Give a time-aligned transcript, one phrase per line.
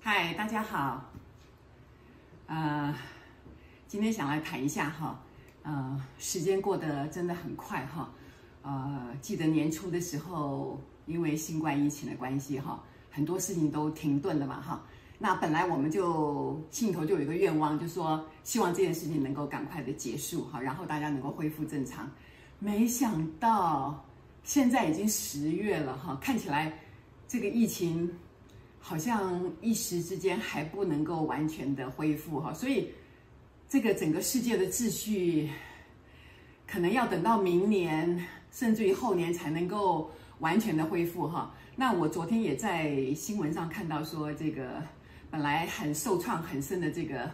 [0.00, 1.10] 嗨，大家好。
[2.46, 2.94] 呃，
[3.88, 5.18] 今天想来谈一下哈，
[5.62, 8.10] 呃，时间过得真的很快哈。
[8.62, 14.82] 呃，记得年初的时候，因为新冠疫情的关系哈，很多事情都停顿了嘛哈。
[15.16, 22.10] 那本来我们就心头就有一个愿望，就说希望这件事情能够赶快的结束哈，然后大家能够恢复正常。
[22.58, 24.04] 没想到
[24.42, 26.76] 现在已经十月了哈，看起来
[27.28, 28.12] 这个疫情
[28.80, 32.90] 好像一时之间还不能够完全的恢复哈，所以
[33.68, 35.48] 这个整个世界的秩序
[36.66, 40.10] 可能要等到明年甚至于后年才能够
[40.40, 41.54] 完全的恢复哈。
[41.76, 44.82] 那我昨天也在新闻上看到说这个。
[45.34, 47.28] 本来很受创很深的这个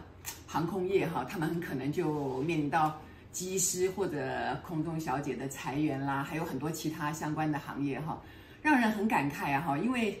[0.47, 2.99] 航空业哈，他们很可能就面临到
[3.31, 8.19] 机师或者空中小姐的裁员啦，还有很多其他相关的行业哈，
[8.63, 9.77] 让人很感慨啊哈。
[9.77, 10.19] 因为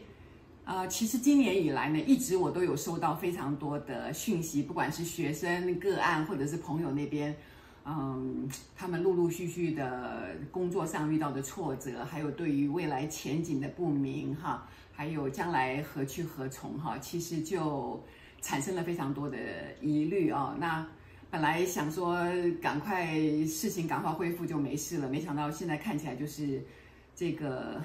[0.63, 7.35] 啊、其实今年以来呢，一直我都有收到非常多的讯息，不管是学生个案或者是朋友那边，
[7.85, 14.67] 嗯，他们陆陆续续的工作上遇到的挫折，还有对于未来前景的不明哈。
[14.93, 17.99] 还有将来何去何从哈，其实就
[18.39, 19.37] 产生了非常多的
[19.81, 20.55] 疑虑哦。
[20.59, 20.85] 那
[21.31, 22.19] 本来想说
[22.61, 26.61] 赶快事情赶快恢复就没事了，没想到现在看起来就是
[27.15, 27.81] 这个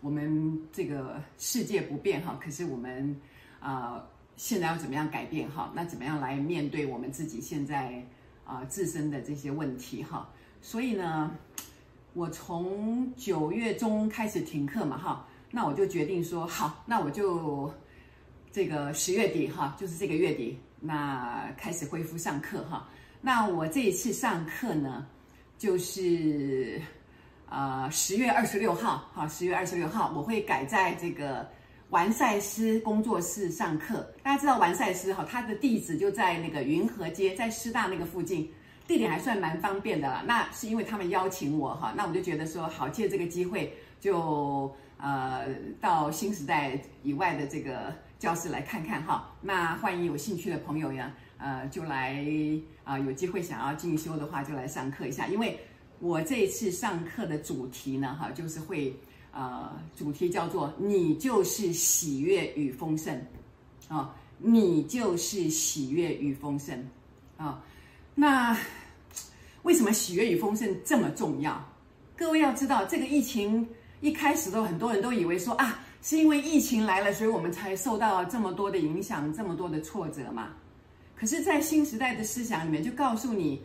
[0.00, 3.16] 我们这个世界不变哈，可是我们
[3.58, 4.04] 啊、
[4.36, 5.72] 现在要怎么样改变哈？
[5.74, 8.00] 那怎么样来面对我们自己现在
[8.44, 10.28] 啊、自身的这些问题哈？
[10.60, 11.36] 所以呢，
[12.12, 15.26] 我从九月中开始停课嘛哈。
[15.50, 17.72] 那我就决定说好，那我就
[18.50, 22.88] 这个十月底哈，就是这个月底，那开始恢复上课哈。
[23.20, 25.06] 那我这一次上课呢，
[25.56, 26.82] 就是
[27.48, 31.48] 呃十月二十六号哈，十月二十六号我会改在这个
[31.94, 34.04] 完赛师工作室上课。
[34.20, 38.50] 大家知道完赛师哈，他的地址就在那个云和街，在师大那个附近，
[38.84, 40.24] 地点还算蛮方便的啦。
[40.26, 44.74] 那是因为他们邀请我哈，那我就觉得说好，借这个机会就。
[44.96, 45.46] 呃，
[45.80, 49.30] 到新时代以外的这个教室来看看哈。
[49.42, 52.24] 那欢迎有兴趣的朋友呀，呃，就来
[52.84, 55.26] 啊、有机会想要进修的话，就来上课一下。
[55.26, 55.58] 因为
[55.98, 58.96] 我这一次上课的主题呢，哈，就是会
[59.34, 63.20] 呃，主题叫做“你就是喜悦与丰盛”，
[63.88, 66.82] 啊、你就是喜悦与丰盛，
[67.36, 67.62] 啊、
[68.14, 68.56] 那
[69.64, 71.62] 为什么喜悦与丰盛这么重要？
[72.16, 73.68] 各位要知道，这个疫情。
[74.00, 80.50] 一开始都很多人都以为说啊，是因为疫情来了，所以我们才受到这么多的影响，这么多的挫折嘛。
[81.16, 83.62] 可是，在新时代的思想里面，就告诉你，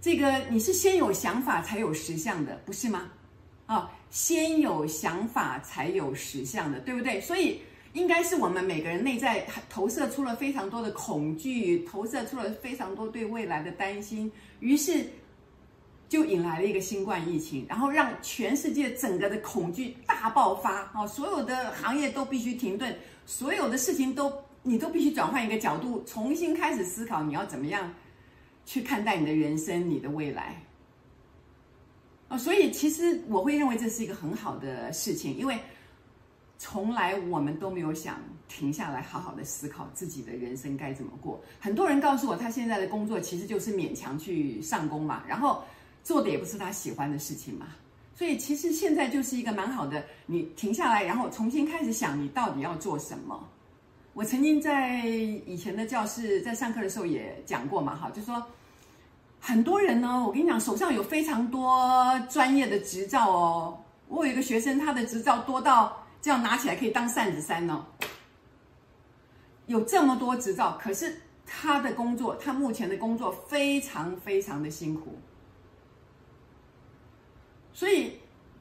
[0.00, 3.10] 这个你是先有想法才有实相的，不是吗？
[3.68, 7.20] 啊，先有想法才有实相的，对不对？
[7.20, 7.60] 所以，
[7.92, 15.06] 应该是我们每个人内在投射出了非常多的恐惧，投射出了非常多对未来的担心，于是。
[16.08, 21.06] 就引来了一个新冠疫情，然后让全世界整个的恐惧大爆发啊！
[21.06, 22.96] 所有的行业都必须停顿，
[23.26, 27.92] 所有的事情都你都必须转换一个角度，重新开始思考你要怎么样
[28.64, 30.56] 去看待你的人生、你的未来
[32.28, 32.38] 啊！
[32.38, 35.58] 所以其实我会认为这是一个很好的事情，因为
[36.58, 41.40] 从来我们都没有想停下来好好的思考自己的人生该怎么过。
[41.58, 45.62] 很多人告诉我，他现在的工作其实就是勉强去上工嘛，然后。
[46.04, 47.66] 做的也不是他喜欢的事情嘛，
[48.14, 53.46] 所以其实现在就是一个蛮好的，你停下来，然后重新开始想你到底要做什么。
[54.14, 58.42] 我曾经在以前的教室在上课的时候也讲过嘛，哈，就说
[59.40, 63.78] 很多人呢，我跟你讲，手上有非常多专业的执照哦。
[64.08, 67.84] 我有一个学生，他的执照多到这样拿起来可以当扇子扇哦，
[69.66, 75.18] 有这么多执照，可是他的工作，他目前的工作非常非常的辛苦。
[77.72, 78.12] 所以，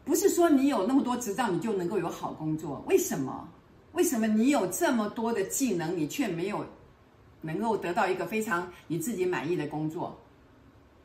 [0.06, 2.84] 不是说你有那么多执照，你就能够有好工作。
[2.88, 3.50] 为什么？
[3.94, 6.63] 为什么你有这么多的技能，你却没有
[7.42, 10.16] 能够得到一个非常你自己满意的工作？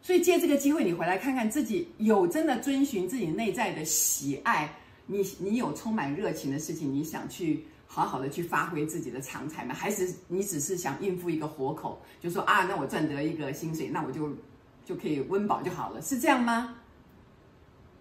[0.02, 4.69] 所以借这个机会，你回来看看自己有真的遵循自己内在的喜爱，
[5.06, 9.72] 你你有充满热情的事情，你想去好好的去发挥自己的长才吗？
[9.75, 14.37] 还是你只是想应付一个活口，就说啊，那我赚得一个薪水，那我就
[14.84, 16.75] 就可以温饱就好了，是这样吗？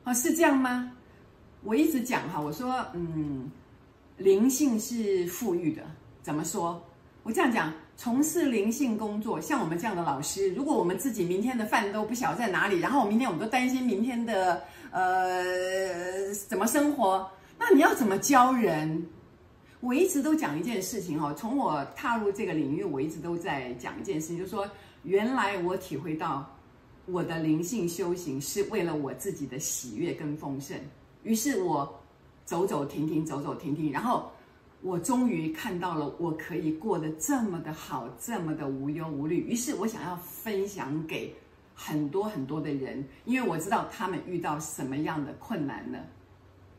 [0.04, 0.92] 啊，是这样吗？
[1.64, 3.52] 我一直讲哈，我说，嗯，
[4.18, 5.84] 灵性是富裕的。
[6.24, 6.84] 怎么说？
[7.22, 7.72] 我这样讲，
[8.04, 14.60] 从事灵性工作，像我们这样的老师，如果我们自己明天的饭都不晓在哪里，然后明天我们都担心明天的
[14.90, 19.06] 呃怎么生活，那你要怎么教人？
[19.82, 24.68] 我一直都讲一件事情哦，从我踏入这个领域，我一直都在讲一件事情，就是说，
[25.04, 26.52] 原来我体会到
[27.06, 30.76] 我的灵性修行是为了我自己的喜悦跟丰盛，
[31.22, 32.02] 于是我
[32.46, 34.32] 走走停停，走走停停，然后。
[34.84, 39.42] 我终于看到了，我可以过得这么的好，这么的无忧无虑。
[39.48, 41.36] 于是我想要分享给
[41.76, 46.00] 很多很多的人，因为我知道他们遇到什么样的困难呢？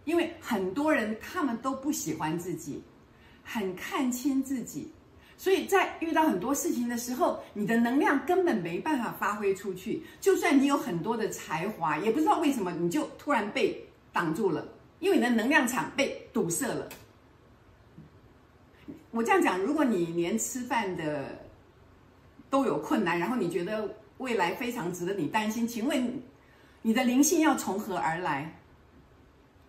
[0.04, 2.82] 因为很多人他们都不喜欢自己，
[3.44, 4.90] 很看轻自己，
[5.36, 10.02] 所以在遇到很多事情的时候，你的能量根本没办法发挥出去。
[10.20, 13.80] 就算你有很多的才华，也不知道为什么你就突然被
[14.12, 14.66] 挡住了，
[14.98, 16.88] 因为你的能量场被堵塞了。
[19.12, 21.38] 我这样讲，如果你连吃饭的
[22.48, 26.22] 都有困难，然后你觉得未来非常值得你担心，请问
[26.80, 28.50] 你的灵性要从何而来？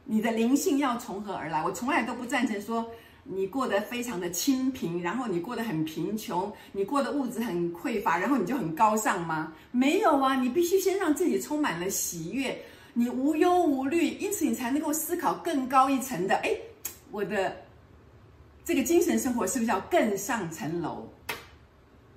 [0.05, 1.61] 你的灵性要从何而来？
[1.61, 2.89] 我从来都不赞成说
[3.25, 9.51] 你过得非常的清贫，然后你过得很贫穷，你过得物质很匮乏，然后你就很高尚吗？
[9.71, 12.57] 没有啊，你必须先让自己充满了喜悦，
[12.93, 16.35] 你无忧无虑，因此你才能够思考更高一层的。
[16.35, 16.49] 哎，
[17.11, 17.53] 我的。
[18.65, 21.05] 这个精神生活是不是要更上层楼？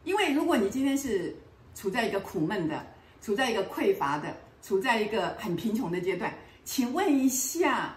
[0.04, 1.34] 因为如果你今天是
[1.74, 2.86] 处在一个苦闷的、
[3.20, 6.32] 处在一个匮乏的、处在一个很贫穷的阶段，
[6.64, 7.96] 请问一下，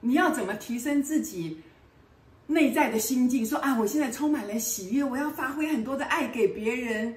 [0.00, 1.62] 你要怎么提升自己
[2.46, 3.44] 内在的心境？
[3.44, 7.14] 说啊，我现在充满了喜悦，我要发挥很多的爱给别人，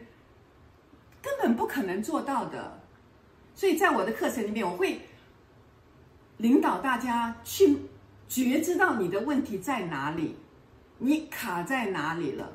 [1.21, 2.77] 根本不可能做到的。
[3.55, 4.99] 所以在我的课程里面，我会
[6.35, 7.77] 领导大家去。
[8.31, 10.33] 觉知到你的问题在哪里，
[10.97, 12.49] 你卡在哪里了？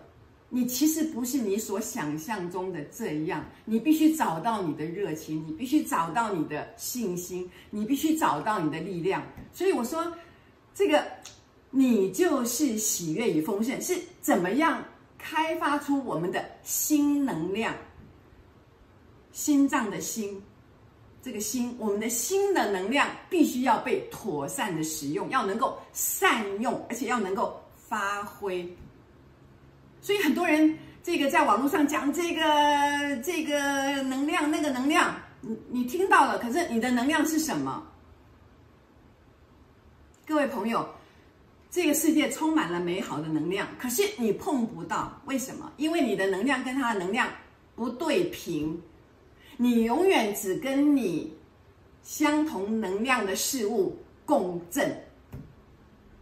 [0.48, 9.22] 你其实不是你所想象中的这样，你必须找到你的热情，你必须找到你的信心，你必须找到你的力量。
[9.52, 10.10] 所以我说，
[10.74, 11.04] 这个
[11.70, 14.82] 你就是喜悦与丰盛，是怎么样
[15.18, 17.74] 开发出我们的新能量？
[19.32, 20.40] 心脏的心。
[21.26, 28.64] 这个心，我们的心的能量必须要被妥善的使用，要能够善用，而且要能够发挥。
[30.00, 37.84] 所以很多人这个在网络上讲这个这个能量那个能量，你你听到了，可是你的能量是什么？
[40.24, 40.88] 各位朋友，
[41.72, 45.72] 这个世界充满了美好的能量，可是你碰不到，为什么？
[45.76, 47.28] 因为你的能量跟它的能量
[47.74, 48.80] 不对平。
[49.56, 51.32] 你永远只跟你
[52.02, 54.94] 相同能量的事物共振，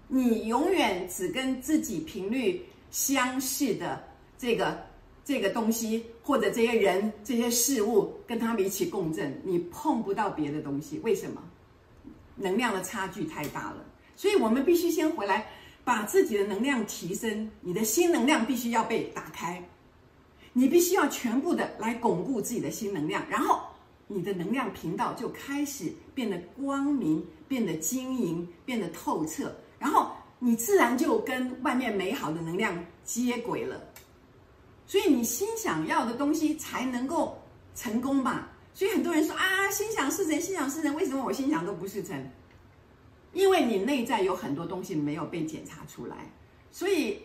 [0.08, 4.02] 你永远只跟自己频率相似的
[4.38, 4.78] 这个
[5.25, 10.98] 这个东西或者这些人、这些事物跟他们一起共振，你碰不到别的东西。
[11.02, 11.42] 为什么？
[12.36, 13.84] 能量的差距太大了。
[14.16, 15.46] 所以我们必须先回来，
[15.82, 19.62] 把自己的能量提升，你的新能量必须要被打开。
[20.56, 23.61] 你必须要全部的来巩固自己的新能量，然后
[24.06, 32.73] 你的能量频道就开始变得光明、变得晶莹、变得透彻，然后你自然就跟外面美好的能量
[33.03, 33.83] 接轨了。
[34.87, 37.37] 所以你心想要的东西才能够
[37.75, 38.49] 成功吧？
[38.75, 42.31] 所以很多人说啊，心想事成，心想事成，为什么我心想都不是成？
[43.32, 46.32] 因为你内在有很多东西没有被检查出来。
[46.70, 47.19] 所以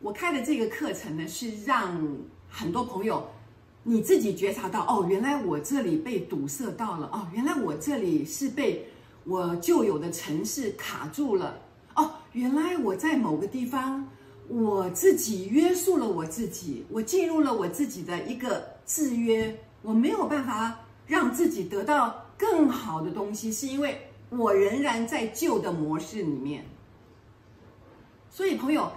[0.00, 2.04] 我开的这个课程呢，是让。
[2.48, 3.28] 很多朋友，
[3.82, 8.88] 你自己觉察到哦，原来我这里被堵塞到了哦，原来我这里是被
[9.24, 11.60] 我旧有的程式卡住了
[11.94, 14.08] 哦，原来我在某个地方
[14.48, 24.00] 我自己约束了我自己，我进入了我自己的一个制约，我没有办法让自己得到更好的东西，是因为
[24.30, 26.64] 我仍然在旧的模式里面。
[28.30, 28.90] 所以朋友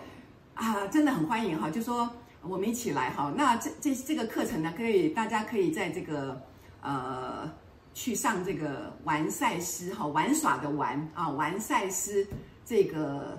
[0.56, 2.10] 啊，真的很欢迎哈，就说。
[2.42, 6.42] 我们一起来哈，那这这这个课程呢，可以大家可以在这个
[6.82, 7.52] 呃
[7.94, 12.26] 去上这个玩赛斯哈玩耍的玩啊玩赛斯
[12.66, 13.38] 这个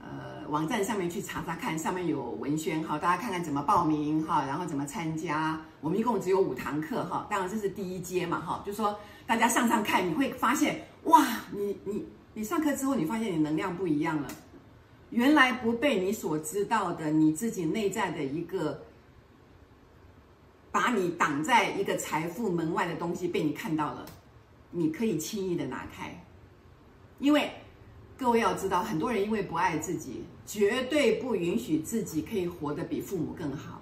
[0.00, 5.60] 呃网站上面去查查看，上面有文宣哈，大家看看怎么报名哈，然后怎么参加。
[5.80, 12.04] 我们一共只有五堂课哈，当然这是第一阶嘛哈，就说大家上上看，你会发现哇，你你
[12.34, 14.28] 你上课之后，你发现你能量不一样了。
[15.10, 18.82] 原来不被你所知道的，你自己内在的一个，
[20.72, 24.04] 把你挡在一个财富门外的东西被你看到了，
[24.70, 26.24] 你可以轻易的拿开，
[27.18, 27.50] 因为
[28.18, 33.80] 各位要知道，很多人因为不爱自己，绝对不允许自己可以活得比父母更好，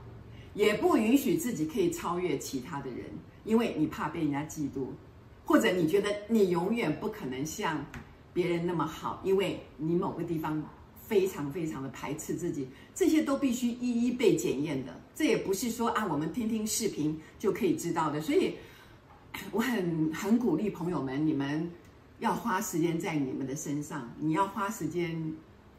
[0.52, 3.07] 也不允许自己可以超越其他的人，
[3.45, 4.88] 因为你怕被人家嫉妒，
[5.47, 7.85] 或者你觉得你永远不可能像
[8.33, 10.62] 别人那么好，因为你某个地方
[11.14, 15.00] 非常非常的排斥自己，这些都必须一一被检验的。
[15.14, 18.21] 这也不是说啊，我们听听视频就可以知道的。
[18.21, 18.54] 所以，
[19.52, 21.71] 我很很鼓励朋友们，你们。
[22.21, 25.21] 要花时间在你们的身上，你要花时间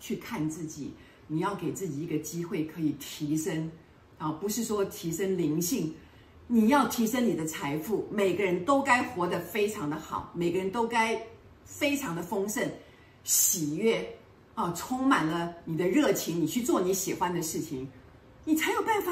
[0.01, 0.91] 去看自己，
[1.27, 3.71] 你要给自己一个机会可以提升，
[4.17, 5.93] 啊，不是说提升灵性，
[6.45, 8.05] 你要提升你的财富。
[8.11, 11.19] 每个人都该活得非常的好，每个人都该
[11.63, 12.69] 非常的丰盛、
[13.23, 14.05] 喜悦，
[14.55, 17.87] 啊，充满了你的热情，你去做你喜欢的事情，
[18.43, 19.11] 你才有办法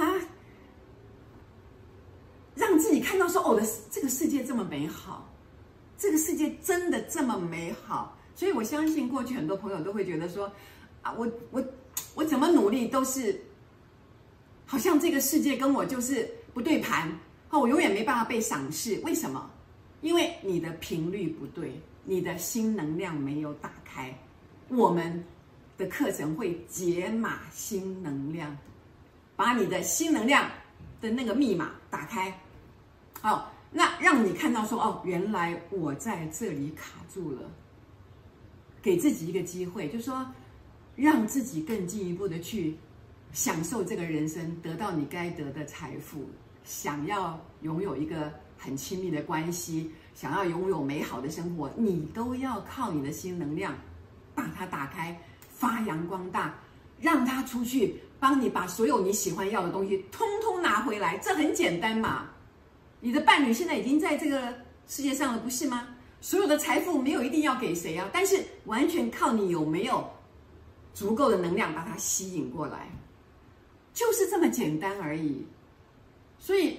[2.56, 5.30] 让自己看到说，哦，的这个世界这么美好。
[5.96, 10.52] 这个世界真的这么美好，所以我相信过去很多朋友都会觉得说，
[11.02, 11.64] 啊，我我
[12.16, 13.40] 我怎么努力都是，
[14.66, 17.10] 好像这个世界跟我就是不对盘，
[17.52, 19.00] 哦，我永远没办法被赏识。
[19.06, 19.50] 为什么？
[20.02, 24.14] 因为你的频率不对，你的新能量没有打开。
[24.68, 25.24] 我们
[25.78, 28.58] 的课程会解码新能量，
[29.36, 30.50] 把你的新能量
[31.02, 32.38] 的那个密码打开，
[33.22, 33.50] 好。
[33.76, 37.42] 那让你看到说哦，原来我在这里卡住了，
[38.84, 40.24] 给自己一个机会，就说，
[40.96, 42.78] 让自己更进一步的去
[43.32, 46.30] 享受这个人生，得到你该得的财富，
[46.64, 53.76] 想要拥有一个很亲密的关系，想要拥有美好的生活，你都要靠你的新能量
[54.36, 55.20] 把它打开，
[55.64, 56.54] 发扬光大，
[57.00, 62.26] 让他出去，帮你把所有你喜欢要的东西通通拿回来，这很简单嘛。
[63.00, 64.54] 你的伴侣现在已经在这个
[64.88, 65.88] 世界上了，不是吗？
[66.20, 70.06] 所有的财富没有一定要给谁啊，但是完全靠你有没有
[70.94, 72.90] 足够的能量把它吸引过来，
[73.94, 75.46] 就是这么简单而已。
[76.40, 76.78] 所以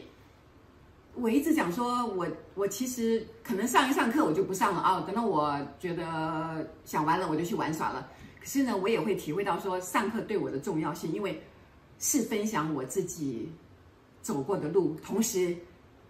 [1.14, 8.08] 我一直讲说，我我其实可能上一上课我就不上了啊，等到我觉得想玩了我就去玩耍了。
[8.44, 11.42] 是呢，我也会体会到说上课对我的重要性，因为
[11.98, 13.50] 是分享我自己
[14.22, 15.56] 走过的路，同时。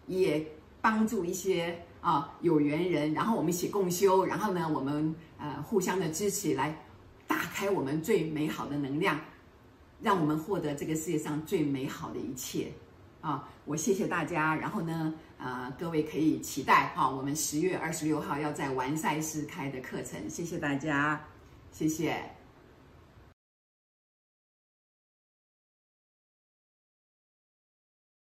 [0.07, 0.47] 也
[0.83, 6.79] 帮助一些啊有缘人，然后我们一起共修，然后呢，我们呃互相的支持，来
[7.27, 9.19] 打开我们最美好的能量，
[10.03, 12.71] 让我们获得这个世界上最美好的一切
[13.23, 13.49] 啊！
[13.65, 21.19] 我谢谢大家，然后呢，呃，各位可以期待哈，我们十月二十六号要在完赛师开的课程，谢谢大家，
[21.75, 22.15] 谢谢。